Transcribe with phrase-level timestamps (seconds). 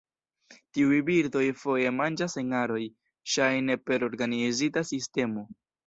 [0.77, 2.81] Tiuj birdoj foje manĝas en aroj,
[3.37, 5.51] ŝajne per organizita sistemo.